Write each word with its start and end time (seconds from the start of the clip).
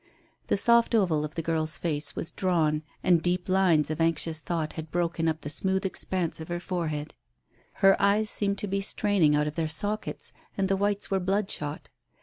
The 0.47 0.57
soft 0.57 0.95
oval 0.95 1.23
of 1.23 1.35
the 1.35 1.43
girl's 1.43 1.77
face 1.77 2.15
was 2.15 2.31
drawn, 2.31 2.81
and 3.03 3.21
deep 3.21 3.47
lines 3.47 3.91
of 3.91 4.01
anxious 4.01 4.41
thought 4.41 4.73
had 4.73 4.89
broken 4.89 5.27
up 5.27 5.41
the 5.41 5.47
smooth 5.51 5.85
expanse 5.85 6.41
of 6.41 6.47
her 6.47 6.59
forehead. 6.59 7.13
Her 7.85 7.95
eyes 8.01 8.31
seemed 8.31 8.57
to 8.57 8.67
be 8.67 8.81
straining 8.81 9.35
out 9.35 9.45
of 9.45 9.53
their 9.53 9.67
sockets, 9.67 10.33
and 10.57 10.67
the 10.69 10.75
whites 10.75 11.11
were 11.11 11.19
bloodshot. 11.19 11.89